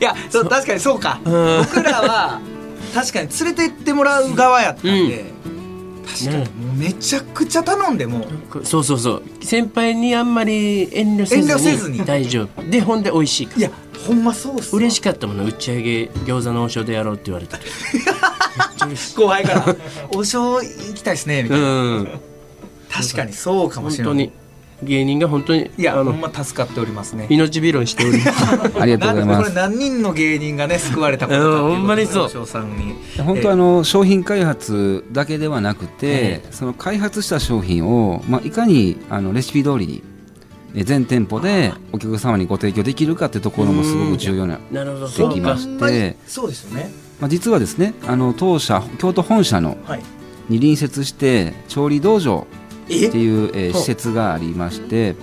[0.00, 1.18] やそう確かにそうか。
[1.24, 1.58] うん。
[1.64, 2.40] 僕らは
[2.96, 5.24] 確かに連れて行ってもらう側やったんで、
[6.06, 6.38] 確かに。
[6.38, 6.50] ね。
[6.56, 8.26] もうめちゃくちゃ頼んでも。
[8.64, 9.22] そうそうそう。
[9.42, 12.06] 先輩にあんまり遠慮せずに遠慮せずに。
[12.06, 12.62] 大丈夫。
[12.70, 13.58] でほんで美味しいから。
[13.58, 13.70] いや
[14.06, 14.78] ほんまそうっすわ。
[14.78, 15.90] 嬉しかったもの打ち上げ
[16.24, 17.58] 餃子の王将でやろうって言われた
[19.14, 19.76] 後輩から
[20.16, 22.08] 「お正行きたいですね」みたいな、うん。
[22.90, 24.14] 確かにそうかもしれない。
[24.14, 24.32] 本当に
[24.82, 27.26] 芸人が本当にいやあのほんま助かっておりますね。
[27.30, 28.54] 命拾いしております。
[28.80, 32.46] ありがとうございまなんこれす何人の芸人がね救われたことかっていうことうんほんまにそう。
[32.46, 32.94] さんに。
[33.22, 40.02] 本当はあの商品開発だけではなくて、その開発した商品を、まあ、いかにあのレシピ通りに
[40.74, 45.06] え全店舗でお客様にご提供できるかってところもすごく重要ななるほど。
[45.06, 46.90] でそうかきまして、そうですよね。
[47.18, 50.00] まあ、実はですねあの当社京都本社のはい。
[50.48, 55.14] に隣接して調理道場えっていう、施設がありまして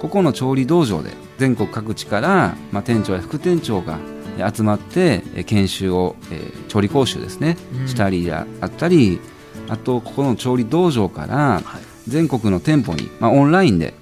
[0.00, 3.98] ここの調理道場で全国各地から、まあ、店長や副店長が
[4.38, 7.88] えー集まってえー研修を、えー調理講習ですね、うん。
[7.88, 9.20] したりだあったり
[9.68, 11.82] あとここの調理道場からはい。
[12.08, 13.94] 全国の店舗に、まあ、オンラインで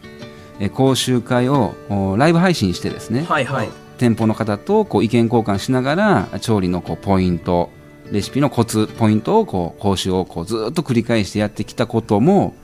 [0.58, 3.68] えー講習会をおライブ配信してですね、はいはい。
[3.98, 7.70] 店舗の方とこう意見交換しながら調理のこうポイント
[8.10, 12.54] レシピのコツポイントをこう講習をこうずっと繰り返してやってきたことも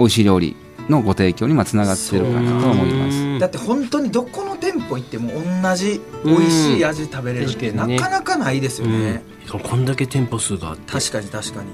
[0.00, 0.56] 美味しい料理
[0.88, 3.38] のご提供にまあつながってるかなと思います。
[3.38, 5.30] だって本当にどこの店舗行っても
[5.62, 10.92] 同じ美味しい味食べれるってなかなかないですよね、うん、こんだけ店舗数があって。
[10.92, 11.68] 確かに確かに。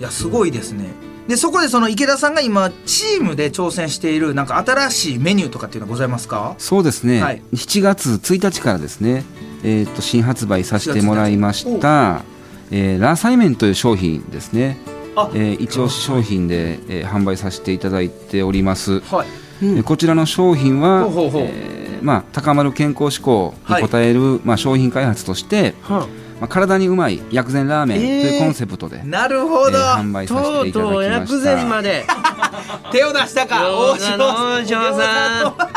[0.00, 0.86] いやすごいですね。
[1.28, 6.54] でそこでその池田さんが今チームで挑戦しているなんか新しいメニューとかっていうのはございますか？
[6.58, 7.42] そうですね、はい。
[7.54, 9.24] 7月1日からですね、
[9.62, 12.22] えー、と新発売させてもらいました、
[12.70, 14.90] えーラーサイメンという商品ですね、あ
[15.34, 19.26] えー一押し商品で、えー販売させていただいております、はい。
[19.62, 26.06] えーこちらの商品はえーまあ、高まる健康志向に応える、まあ、商品開発として、は
[26.38, 32.04] まあ、体にうまい薬膳ラーメンというコンセプトで、なるほど、えー販売あ、させていただとうとうきま薬した膳まで。
[32.92, 33.62] 手を出したか。
[33.62, 35.73] 大餃子塩の大塩さん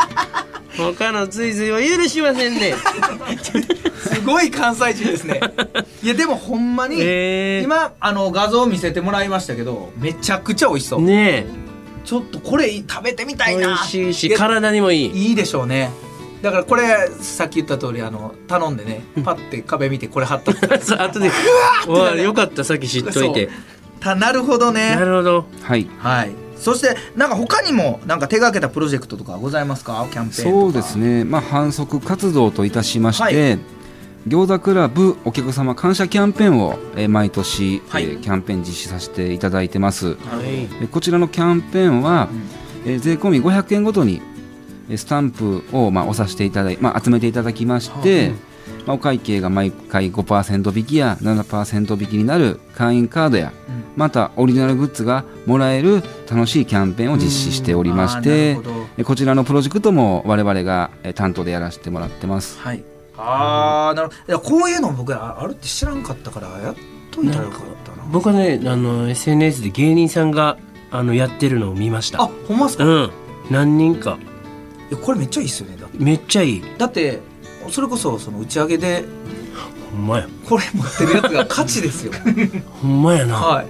[0.78, 2.74] 他の追随は許しませんね。
[3.98, 5.40] すごい関西人ですね。
[6.02, 7.64] いやでもほんまに、えー。
[7.64, 11.46] 今あの画像見せてもらいましたけどめちゃくちゃ美味しそう、ね
[12.04, 13.82] ちょっとこれ食べてみたいな。
[13.82, 15.28] 味しいし体にもいい。
[15.28, 15.90] いいでしょうね。
[16.40, 21.30] だからこれさっき言った通りあの頼んでねパッて壁見てこれ貼ったら そう後で。
[21.88, 23.50] うわよかったさっき知っといて。
[24.00, 24.94] たなるほどね。
[24.94, 25.46] なるほど。
[25.62, 25.86] はい。
[25.98, 30.06] はいそしてなんか他にもなんか手掛けたプロジェクトとかございますか？
[30.10, 33.58] キャンペーンそうですね、まあ、反則活動といたしまして、はい。
[34.26, 38.04] 餃子クラブお客様感謝キャンペーンを、えー毎年、はい。
[38.04, 40.18] えーキャンペーン実施させていただいてます、はい。
[40.44, 42.28] えーこちらのキャンペーンは、
[42.84, 44.20] えー税込み500円ごとに
[44.90, 48.32] えースタンプを、まあ、押させていただい、まあ、集めていただきまして、
[48.88, 53.52] まあ、お会計が毎回5%引きや7%引きになる会員カードや、
[53.96, 58.56] またオリジナルグッズがもらえる楽しいキャンペーンを実施しておりまして
[59.04, 62.58] こちらのプロジェクトも我々がえ担当でやらせてもらってます。
[62.60, 62.82] はい。
[63.18, 64.40] ああなるほど。
[64.40, 66.74] こういうの僕ああるって知らんかったからやっ
[67.10, 68.04] といたらよかったな。
[68.10, 70.56] 僕はねあの SNS で芸人さんが
[70.90, 72.22] あのやってるのを見ました。
[72.22, 73.10] あほんまっすか、いうん。
[73.50, 74.18] 何人か。
[74.90, 75.98] やこれめっちゃいいっすよねだって。
[75.98, 76.62] めっちゃいい。
[76.78, 77.20] だって
[77.70, 79.04] それこそその打ち上げで
[79.92, 80.28] ほんまや。
[80.48, 82.12] これ持ってるやつが価値ですよ。
[82.82, 83.34] ほんまやな。
[83.36, 83.66] はい。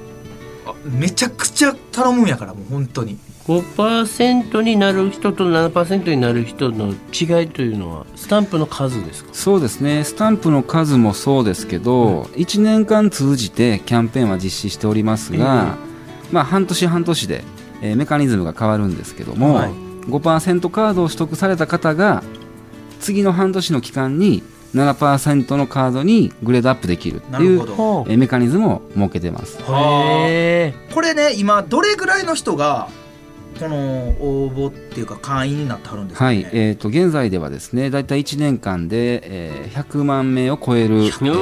[0.67, 3.19] あめちゃくちゃ頼むんやからもう本当に。
[3.47, 9.31] 5%になる人と7%になる人の違いというのはスタンプの数ですか？
[9.33, 10.05] そうですね。
[10.05, 15.77] スタンプの数もそうですけど、1年間通じてキャンペーンは実施しておりますが、
[16.31, 17.43] まあ、半年半年で、
[17.81, 19.71] えーメカニズムが変わるんですけども、はい。
[20.09, 22.23] 5%カードを取得された方が
[23.01, 24.43] 次の半年の期間に
[24.75, 27.75] 7%のカードにグレードアップできるっていうなるほど。
[27.75, 29.59] ほえーメカニズムを設けてます。
[29.59, 32.89] へえこれね今どれぐらいの人が
[33.59, 33.77] この
[34.21, 41.35] 応募っていうか会員になってはるんですか、ね、はい、えー、と現在ではですね大体1年間で、えー100万名を超える、えー会員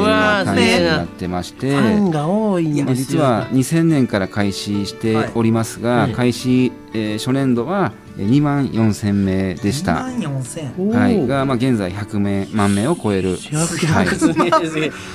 [0.45, 6.13] 数になってまして、ファンが多いんまあですよ実は2000年から開始しておりますが、はい。
[6.13, 9.95] 開始、えー初年度は2万4000名でし2た。
[9.95, 14.09] 万4000おーはい、が、まあ、現在100名万名を超える、100はい、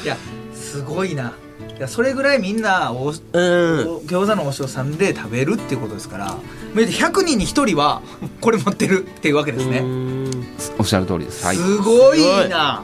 [0.03, 0.17] いや
[0.53, 1.33] すごいな。
[1.77, 3.13] いやそれぐらいみんなお、うん。
[3.13, 6.25] 餃子のお塩さんで食べるっていうことですから。
[6.25, 6.37] まあ
[6.77, 8.03] 100人に1人は
[8.39, 9.03] これ持ってる。
[9.03, 10.31] っていうわけですね、うん。
[10.77, 11.43] おっしゃる通りです。
[11.43, 12.83] はい、すごいな。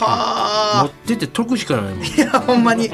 [0.00, 1.94] は持ってて得しかない。
[1.94, 2.06] もんあ。
[2.06, 2.90] いやほんまに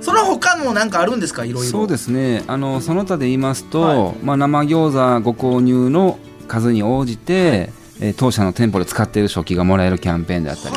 [0.00, 1.44] その他もなんかあるんですか？
[1.44, 1.70] いろいろ。
[1.70, 2.42] そうですね。
[2.46, 10.76] あのその他で言いますと、はまあ、生餃子ご購入の数に応じて、えー当社の店舗で使っている食器がもらえるキャンペーンであったり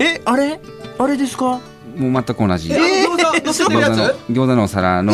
[0.00, 0.58] えー、えあれ？
[0.98, 1.60] あれですか？
[1.96, 2.72] もう全く同じ。
[2.72, 4.12] え餃子乗せてるや餃子のつ？
[4.30, 5.12] 餃子のお皿の、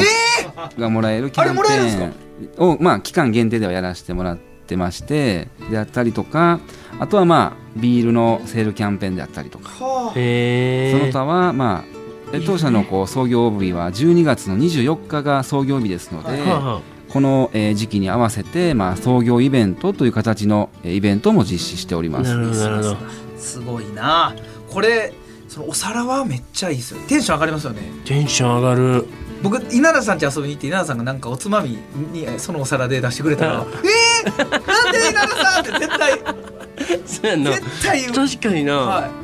[0.79, 2.15] がもらえるキャンペーン。
[2.59, 6.59] を、まあ、期間限定ではやらせてもらってましてであったりとか
[6.99, 9.69] あとはまあビールのセールキャンペーンであったりとか。
[9.85, 10.13] はあ。
[10.19, 12.04] へえその他はまあえ
[12.41, 22.35] 当社のこう創業日は12月の24日が創業日ですのではあはこの、えー時期に合わせて、まあ、創業イベントという形のえーイベントも実施しております。
[22.35, 22.97] なるほどなるほど。
[23.39, 24.35] すごいな。
[24.69, 25.13] これ
[25.49, 27.01] そのお皿はめっちゃいいですよ。
[27.07, 27.83] テンション上がりますよね。
[28.05, 29.07] テンション上がる。
[29.43, 31.79] 僕稲田さん家遊びに行って稲田さんがなんかおつまみ
[32.13, 33.67] にそのお皿で出してくれたらあ
[34.27, 34.47] 「えー、な
[34.91, 36.13] んで稲田さん!」って絶対
[37.05, 37.53] そうやんな。
[37.53, 39.24] 絶対確かにな、はい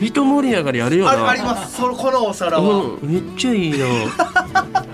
[0.00, 1.12] 人盛り上がりあるよな。
[1.12, 1.76] ああります。
[1.76, 3.86] そのこのお皿は、うん、めっちゃいいな。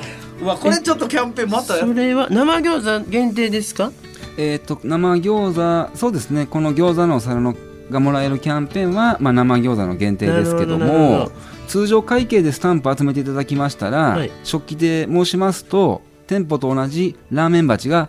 [0.43, 3.93] うわこれちょっとキャンペーンまたやそれは生餃子限定ですか？
[4.37, 5.55] えー、と生餃
[5.91, 6.47] 子そうですね。
[6.47, 7.55] この餃子のお皿の
[7.91, 11.33] がもらえるキャンペーンは、まあ、生餃子の限定ですけどもど
[11.69, 14.31] 通常会計でスタンプ集めていただきましたら、はい。
[14.45, 18.09] 食器で申しますと店舗と同じラーメン鉢が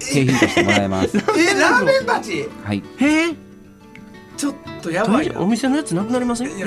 [0.00, 1.14] 景品としてもらえます。
[1.16, 1.20] え
[1.60, 2.48] ラーメン鉢？
[2.64, 3.34] はい、へえ
[4.36, 6.56] ちょっとやばいなお店のやつなくなりません？
[6.56, 6.66] いや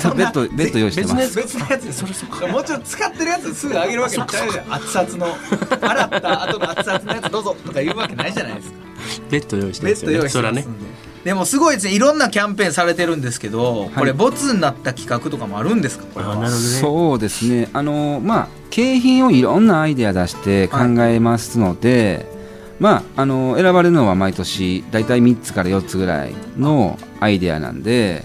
[0.00, 1.36] そベッドベッド用意してます。
[1.36, 1.92] 別のやつ。
[1.92, 4.28] それそもうちょっと使ってるやつすぐあげるわけない。
[4.28, 5.34] じゃん熱々の
[5.80, 8.78] 洗った後の熱々のやつどうぞとか言うわけないじゃないですか。
[9.30, 10.28] ベッド用意してベッドますよね。
[10.30, 10.94] そらね用意してますんで。
[11.24, 11.94] でもすごいですね。
[11.94, 16.04] いろんなキャンペーンされてるんですけど、これボツになった企画とかもあるんですか？
[16.12, 16.36] これは。
[16.36, 16.48] ね。
[16.50, 17.70] そうですね。
[17.72, 22.26] あのまあ景品をいろんなアイデア出して考えますので、
[22.84, 28.24] まああの選ばれるのは毎年大体3つから4つぐらいのアイデアなんで、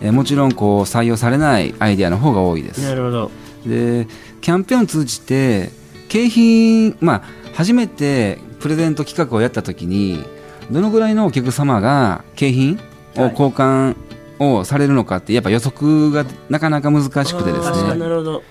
[0.00, 2.80] えもちろんこう採用されないアイデアの方が多いです。
[2.80, 3.30] なるほど。
[3.66, 4.06] で
[4.40, 5.70] キャンペーンを通じて
[6.08, 7.22] 景品まあ
[7.54, 10.24] 初めてプレゼント企画をやった時に
[10.70, 12.78] どのぐらいのお客様が景品
[13.16, 13.32] をはい。
[13.32, 13.96] 交換
[14.38, 17.96] をされるのかってやっぱ予測がなかなか難しくてですね。
[17.96, 18.42] なるほど。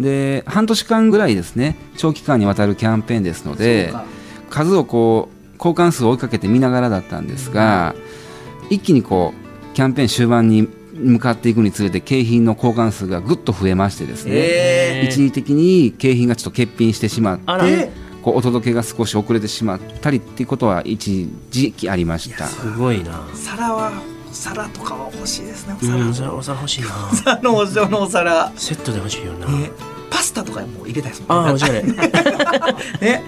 [0.00, 4.15] で半年間ぐらいですね長期間にわたるキャンペーンですのでそうか
[4.56, 7.94] 数をこう交換数を追いかけて見ながらだったんですが、
[8.70, 9.34] 一気にこ
[9.70, 15.08] うキャンペーン終盤に向かっていくにつれて景品の交換数がぐっと増えましてですね、えー。
[15.08, 17.90] 一時的に景品がちょっと欠品してしまって
[18.22, 22.46] こうお届けが少し遅れてしまったりっていうことは一時期ありました。
[22.46, 23.12] すごいな。
[23.12, 23.92] ー皿は
[24.30, 26.88] お皿とかは欲しいですねおう皿、んお皿お皿欲しいな。
[27.52, 28.52] お皿のお皿。
[28.56, 29.48] セットで欲しいよな。
[29.48, 29.70] ね
[30.10, 33.22] パスタとかも入れたいですもんああおしゃれね、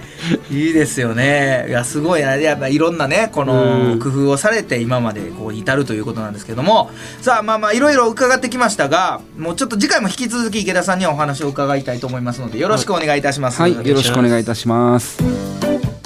[0.49, 1.65] いいですよね。
[1.67, 2.35] いや、すごいな。
[2.35, 3.99] やっぱいろんなね、このうん。
[3.99, 6.89] 工夫をされて今までこう至るということなんですけども、
[7.21, 13.61] さあ、まあまあ、いろいろ伺ってきましたが、もうちょっと次回も引き続き池田さんにはお話を伺いたいと思いますので、よろしくお願いいたします。
[13.61, 15.21] はいよろしくお願いいたします。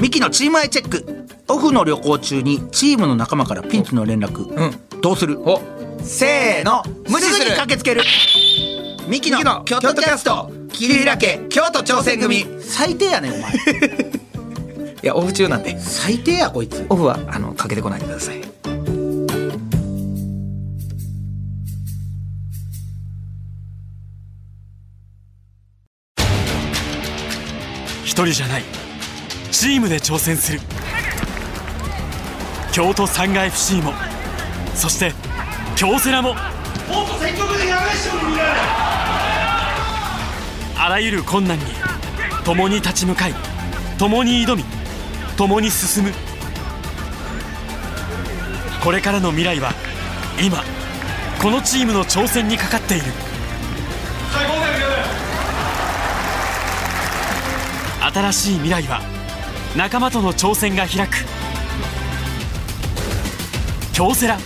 [0.01, 1.05] ミキのチームアイチェック。
[1.49, 4.47] オフの旅行中にチームの仲間からピンチの連絡。
[4.47, 5.01] うん。
[5.01, 5.39] どうする？
[5.41, 5.61] お、
[6.01, 8.01] せーの、無視に駆けつける。
[9.07, 12.39] ミキのミキの京都キャスト切り開け、京都挑戦組。
[12.41, 13.51] い最低やねんお前
[15.03, 15.79] や、オフ中なんで。
[15.79, 18.41] 最低やこいつオフは、あの、かけてこないでください。
[28.03, 28.63] 一人じゃない
[29.51, 30.59] チームで挑戦する
[32.71, 33.93] 京都サンガ FC も
[34.75, 35.13] そして
[35.75, 36.35] 京セラも
[40.85, 41.63] あらゆる困難に
[42.43, 43.33] 共に立ち向かい
[43.97, 44.65] 共に挑み
[45.37, 46.11] 共に進む。
[48.83, 49.71] これからの未来は
[50.37, 50.61] 今
[51.41, 53.05] このチームの挑戦にかかっている。
[58.13, 58.99] 新しい未来は
[59.77, 61.15] 仲間との挑戦が開く。
[63.93, 64.37] 京セラ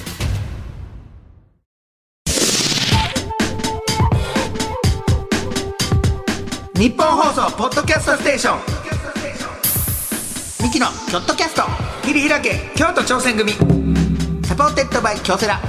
[6.77, 8.59] 日本放送、ポッドキャストステーション。
[10.63, 11.63] ミキの京都キャスト。
[12.05, 13.51] 切り開け、京都挑戦組。
[14.45, 15.59] supported by 京セラ。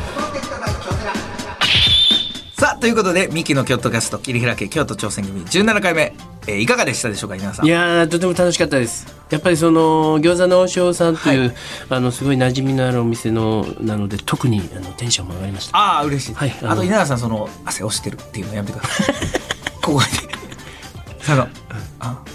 [2.59, 5.41] さあということでミキの京都キャスト切り開け京都挑戦組。
[5.47, 6.15] 17回目、
[6.47, 7.67] えーいかがでしたでしょうか皆さん。
[7.67, 9.07] いやーとても楽しかったです。
[9.31, 11.55] やっぱりその餃子の王将さんという、
[11.89, 15.79] あのすごい馴染みのあるお店のなので特にあのテンションも上がりました。
[15.79, 19.17] ああ嬉しい、はいあと稲田さんその汗押してるっていうのやめてください。
[19.81, 20.01] ここ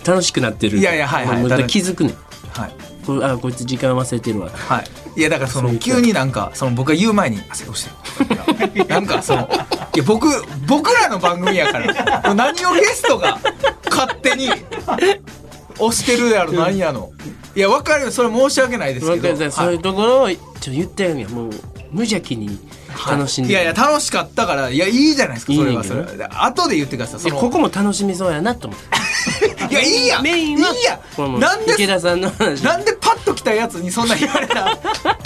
[0.06, 0.78] 楽しくなってる。
[0.78, 1.42] いやいやはいはい。
[1.42, 2.14] もう気づくね
[2.54, 2.72] はい。
[3.06, 4.50] こうあこいつ時間忘れてるわ。
[4.50, 4.82] は
[5.16, 5.20] い。
[5.20, 9.48] いやだからその急になんかその僕が言う前に汗押してる なんかその
[9.96, 10.28] いや僕
[10.68, 13.40] 僕らの番組やから何をゲストが
[13.90, 14.50] 勝手に
[15.80, 17.12] 押してるやろ何やの。
[17.56, 18.12] いや分かるよ。
[18.12, 19.52] それ申し訳ないですけど。
[19.52, 21.50] そういうところをちょっと言ってあげよもう
[21.92, 22.60] 無邪気に
[23.10, 25.84] 楽しんで、いやいや楽しかったからいやいいじゃないですかそれは。
[25.84, 28.86] それで後で言ってくださいここも楽しみそうやなと思って。
[29.70, 30.22] いやいいや。
[30.22, 31.00] メインはいいや。
[31.40, 32.64] なんで池田さんの話。
[32.64, 34.78] なんでパッと来たやつにそんな言われた？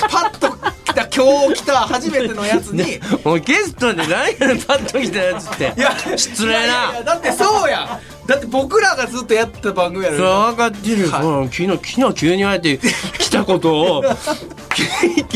[0.10, 0.50] パッと
[0.86, 3.00] 来た今日来た初めてのやつに。
[3.24, 4.10] もうゲストで何
[4.40, 5.74] やねんパッと来たやつって。
[5.78, 7.02] いや失礼な。
[7.04, 11.26] だってそうやだって僕らがずっとやってた番組やろは分かってるよ、はい。
[11.26, 12.78] うん昨日昨日急に言われて
[13.20, 14.04] 来たことを。
[14.78, 14.84] 昨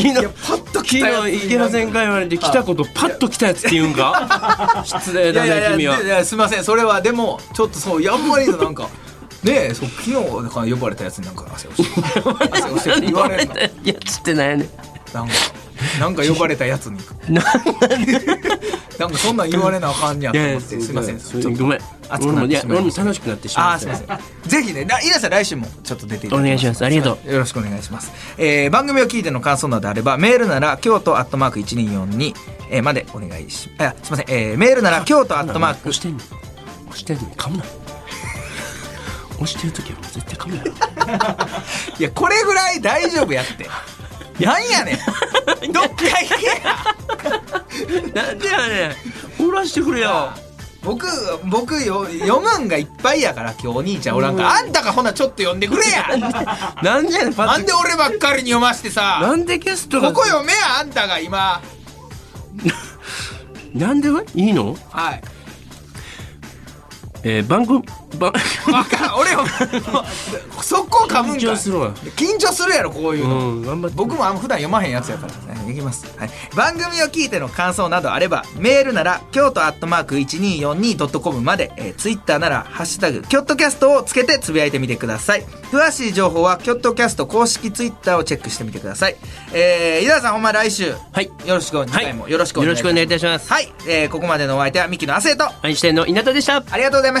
[0.02, 0.20] 日パ
[0.54, 0.86] ッと昨
[1.28, 4.82] 日池田先輩言われて来たことパッと来たやつって言うんか？
[4.86, 6.00] 失礼だいやいやいね君は。
[6.02, 6.64] いややすみません。
[6.64, 8.88] それはでもちょっとそうやんまりのなんか
[9.42, 10.12] ねえそう昨日
[10.44, 13.54] だから呼ばれたやつになんか汗をして言われるの。
[13.60, 14.64] やつってなんやね。
[14.64, 14.68] ん
[15.14, 15.34] なんか
[16.00, 16.98] なんか呼ばれたやつに。
[18.98, 20.80] なんかそんなん言われなあかんにゃと思って。
[20.80, 21.20] すみません。
[21.56, 21.80] ごめん。
[22.08, 23.02] 熱くなってしまいました。
[23.02, 23.90] 楽しくなってしまいました。
[23.92, 24.50] あーすみません。
[24.50, 26.84] ぜひねな稲さん来週もちょっと出ていただきお願いします。
[26.84, 27.32] ありがとう。
[27.32, 32.34] よろしくお願いします、えー番組を聞いての感想などあればメールなら京都アットマーク1242、
[32.70, 35.88] えーまでお願いしあすみません、えーメールなら京都アットマーク。
[35.88, 36.18] 押してんの？
[36.88, 37.64] 押してんのに噛むな。
[39.36, 40.70] 押してる時は絶対噛むやろ
[41.98, 43.66] いやこれぐらい大丈夫やって
[44.40, 44.96] なんやねん。
[45.72, 48.24] どっか行けや。
[48.24, 48.96] なんでやね
[49.38, 49.46] ん。
[49.48, 50.30] おらしてくれよ。
[50.82, 51.06] 僕
[51.44, 54.54] 僕よ読むんがいっぱいやから今日お兄ちゃんおらんから。
[54.56, 56.08] あんたがほなちょっと読んでくれや。
[56.82, 59.20] なんでやねんなんで俺ばっかりに読ましてさ。
[59.22, 60.08] なんでゲストが。
[60.08, 61.60] ここ読めやあんたが今。
[63.74, 64.76] なんでいいの？
[64.90, 65.22] はい。
[67.24, 67.84] えー、番組
[68.18, 68.32] 番
[68.72, 69.44] わからん俺も
[70.62, 71.40] 速攻噛むんかい。
[71.40, 71.94] 緊張するわ。
[72.16, 73.28] 緊張するやろこういう
[73.62, 85.44] の、僕もあんま普段読まへんやつやから、ね、いきます、はい、番組を聞いての感想などあればメールなら京都アットマーク 1242.com まで、えー、ツイッターなら「ハッシュタグキョットキャスト」をつけてつぶやいてみてください。
[85.72, 89.16] 詳しい情報はキョットキャスト公式ツイッターをチェックしてみてください。
[89.52, 91.30] えー、井田さんほんま来週はい。
[91.46, 93.52] よろしく次回もよろしくお願いします、よろしくお願いいたします。
[93.52, 95.48] はい、えー、ここまでのお相手はミキの亜生と。
[95.62, 96.62] アインシュタインの稲田でした。
[96.70, 97.20] ありがとうございま